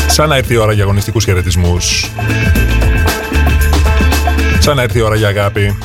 Σαν 0.07 0.29
να 0.29 0.35
έρθει 0.35 0.53
η 0.53 0.57
ώρα 0.57 0.73
για 0.73 0.83
αγωνιστικούς 0.83 1.23
χαιρετισμούς. 1.23 2.11
Σαν 4.59 4.75
να 4.75 4.81
έρθει 4.81 4.97
η 4.97 5.01
ώρα 5.01 5.15
για 5.15 5.27
αγάπη. 5.27 5.77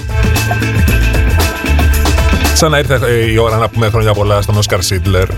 Σαν 2.54 2.70
να 2.70 2.78
ήρθε 2.78 3.00
ε, 3.06 3.32
η 3.32 3.36
ώρα 3.36 3.56
να 3.56 3.68
πούμε 3.68 3.88
χρόνια 3.88 4.14
πολλά 4.14 4.42
στον 4.42 4.56
Όσκαρ 4.56 4.82
Σίντλερ. 4.82 5.30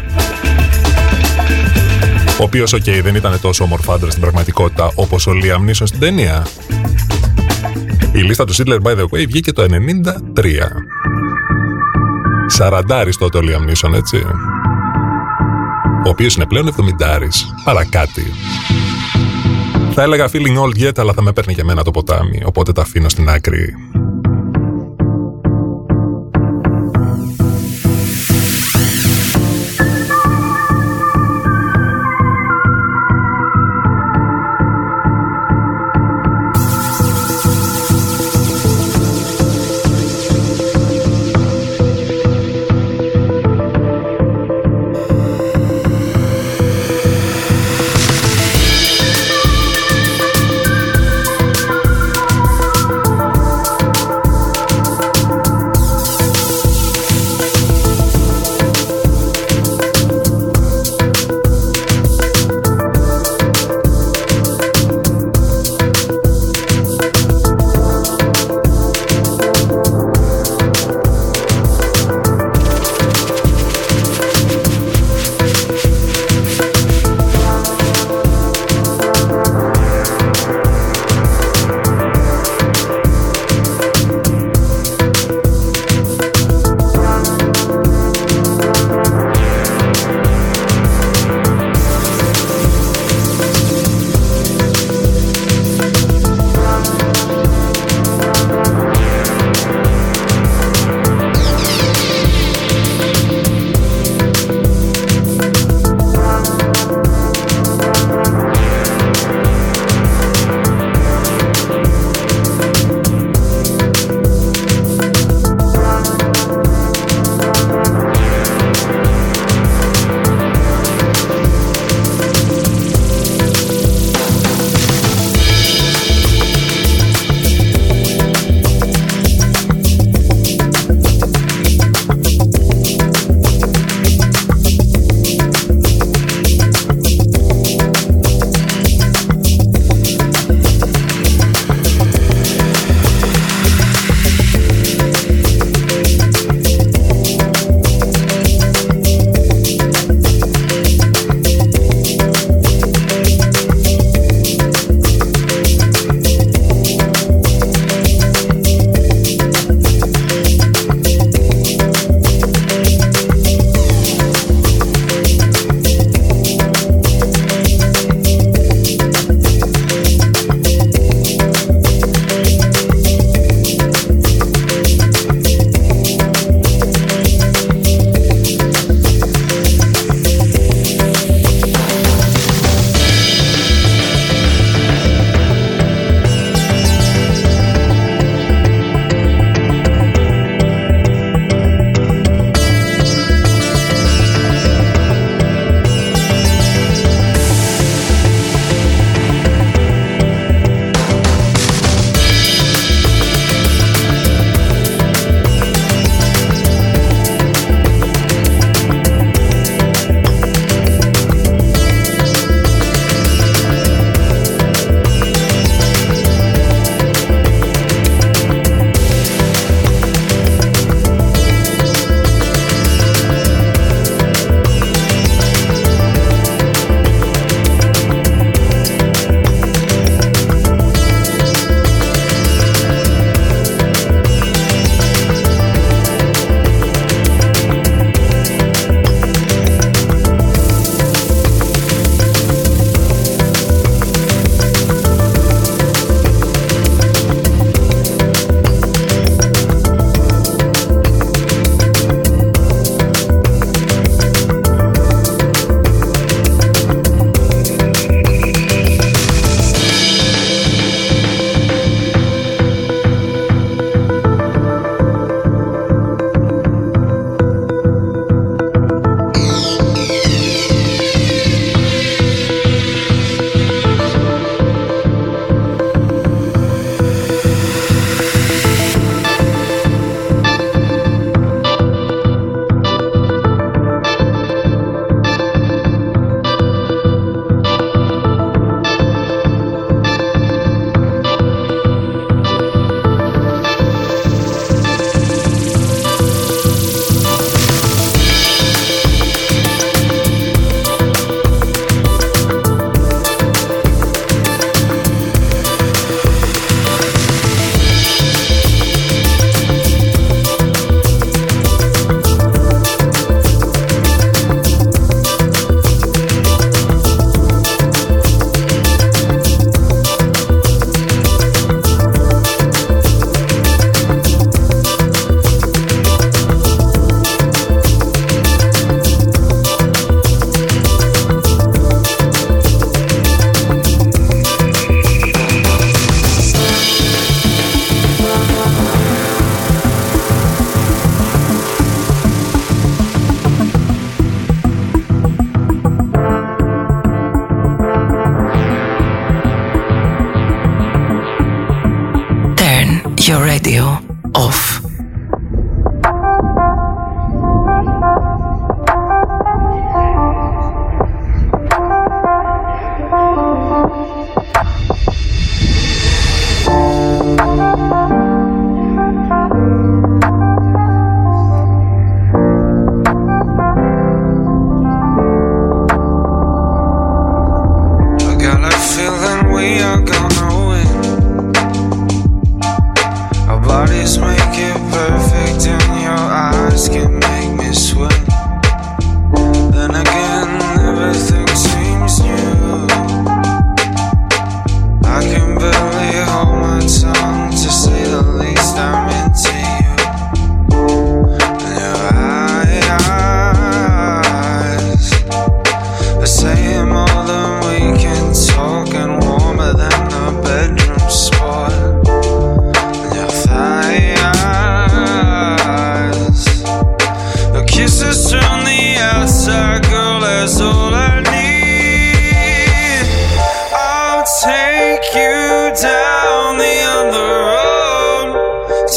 Ο 2.39 2.43
οποίος, 2.43 2.73
OK, 2.73 2.83
okay, 2.87 3.01
δεν 3.03 3.15
ήταν 3.15 3.41
τόσο 3.41 3.65
ομορφάντρα 3.65 4.11
στην 4.11 4.23
πραγματικότητα 4.23 4.91
όπως 4.95 5.27
ο 5.27 5.33
Liam 5.33 5.69
Neeson 5.69 5.83
στην 5.85 6.01
ταινία. 6.01 6.47
Η 8.13 8.19
λίστα 8.19 8.45
του 8.45 8.53
Σίντλερ, 8.53 8.79
by 8.83 8.97
the 8.97 9.03
way, 9.03 9.27
βγήκε 9.27 9.53
το 9.53 9.63
93. 9.63 9.67
Σαραντάρης 12.61 13.17
τότε 13.17 13.39
ο 13.39 13.41
Liam 13.45 13.71
Neeson, 13.71 13.93
έτσι. 13.95 14.17
Ο 16.05 16.09
οποίος 16.09 16.37
είναι 16.37 16.47
πλέον 16.47 16.67
70 16.67 16.73
Παρακάτι. 17.65 18.23
Θα 19.93 20.03
έλεγα 20.03 20.29
feeling 20.33 20.57
old 20.65 20.87
yet, 20.87 20.99
αλλά 20.99 21.13
θα 21.13 21.23
με 21.23 21.33
παίρνει 21.33 21.55
και 21.55 21.61
εμένα 21.61 21.83
το 21.83 21.91
ποτάμι, 21.91 22.43
οπότε 22.45 22.73
τα 22.73 22.83
αφήνω 22.83 23.09
στην 23.09 23.29
άκρη. 23.29 23.75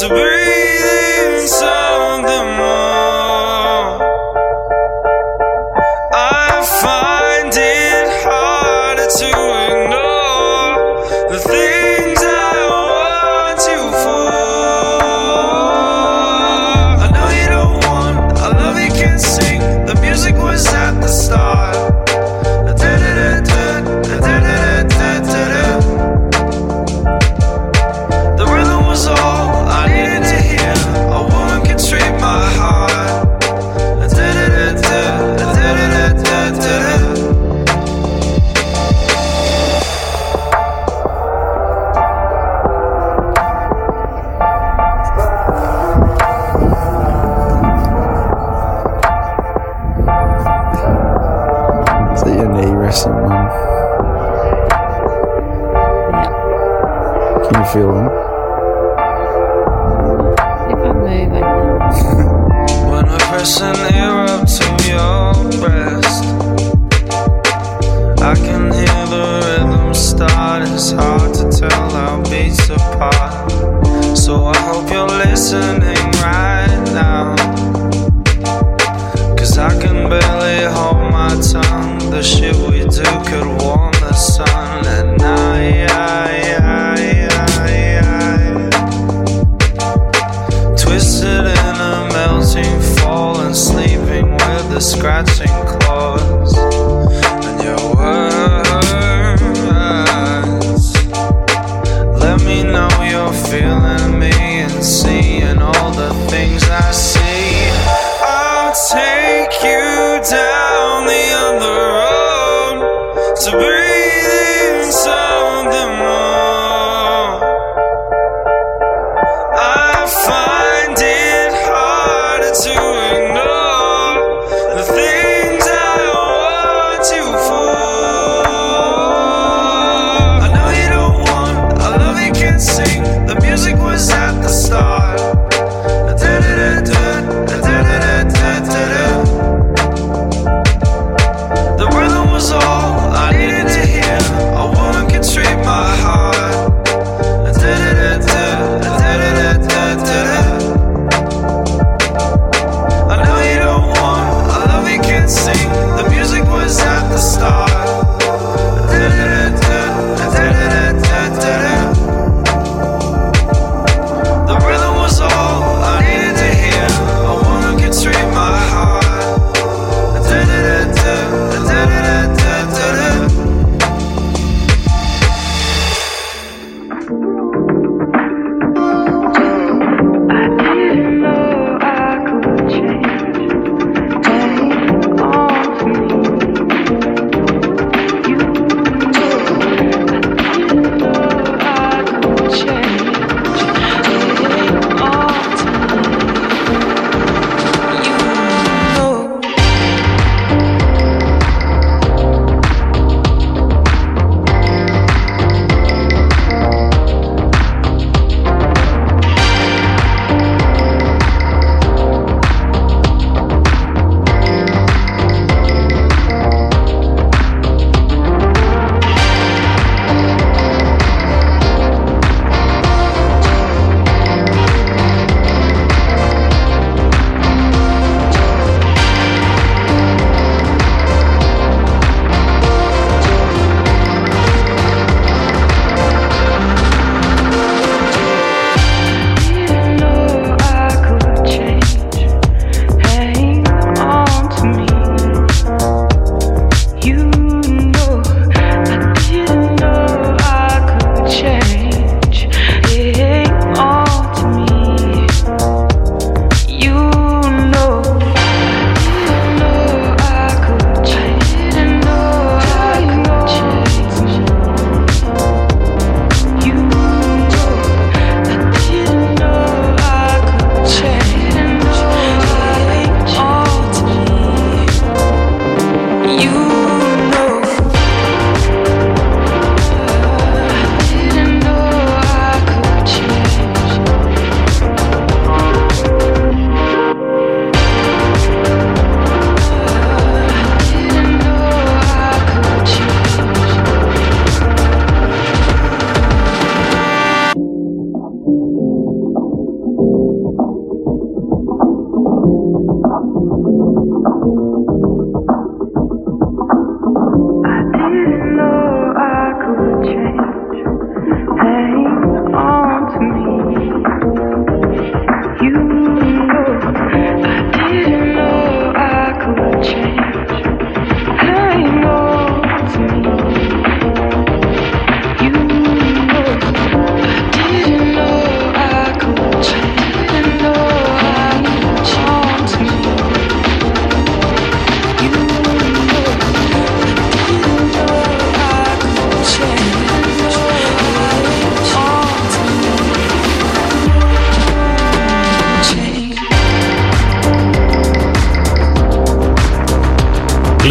The. 0.08 0.33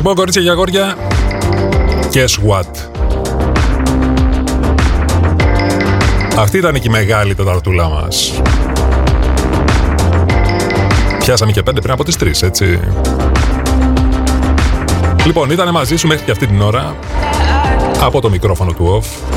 Λοιπόν, 0.06 0.18
κορίτσια 0.18 0.44
και 0.44 0.50
αγόρια, 0.50 0.98
guess 2.14 2.50
what? 2.50 2.68
Αυτή 6.38 6.58
ήταν 6.58 6.74
και 6.74 6.88
η 6.88 6.90
μεγάλη 6.90 7.36
τεταρτούλα 7.36 7.90
μας. 7.90 8.42
Πιάσαμε 11.20 11.52
και 11.52 11.64
πέντε 11.64 11.82
πριν 11.82 11.94
από 11.94 12.04
τις 12.04 12.16
τρεις, 12.16 12.42
έτσι. 12.42 12.80
Λοιπόν, 15.26 15.50
ήταν 15.50 15.70
μαζί 15.70 15.96
σου 15.96 16.08
μέχρι 16.08 16.26
και 16.26 16.32
αυτή 16.32 16.48
την 16.48 16.62
ώρα 16.62 16.96
από 18.02 18.22
το 18.22 18.30
μικρόφωνο 18.30 18.72
του 18.72 19.02
off 19.02 19.36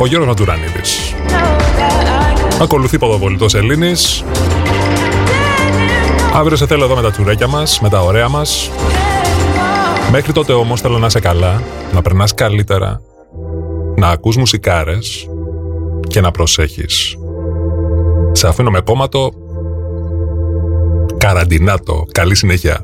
ο 0.00 0.06
Γιώργος 0.06 0.28
Ματουρανίδης. 0.28 1.14
Ακολουθεί 2.60 2.98
ποδοβολητός 2.98 3.54
Ελλήνης. 3.54 4.24
Αύριο 6.34 6.56
σε 6.56 6.66
θέλω 6.66 6.84
εδώ 6.84 6.94
με 6.94 7.02
τα 7.02 7.10
τσουρέκια 7.10 7.46
μας, 7.46 7.80
με 7.80 7.88
τα 7.88 8.00
ωραία 8.02 8.28
μας. 8.28 8.70
Μέχρι 10.10 10.32
τότε 10.32 10.52
όμως 10.52 10.80
θέλω 10.80 10.98
να 10.98 11.06
είσαι 11.06 11.20
καλά, 11.20 11.62
να 11.92 12.02
περνάς 12.02 12.34
καλύτερα, 12.34 13.00
να 13.96 14.08
ακούς 14.08 14.36
μουσικάρες 14.36 15.28
και 16.08 16.20
να 16.20 16.30
προσέχεις. 16.30 17.16
Σε 18.32 18.48
αφήνω 18.48 18.70
με 18.70 18.80
κόμματο 18.80 19.30
καραντινάτο. 21.18 22.04
Καλή 22.12 22.34
συνέχεια. 22.34 22.80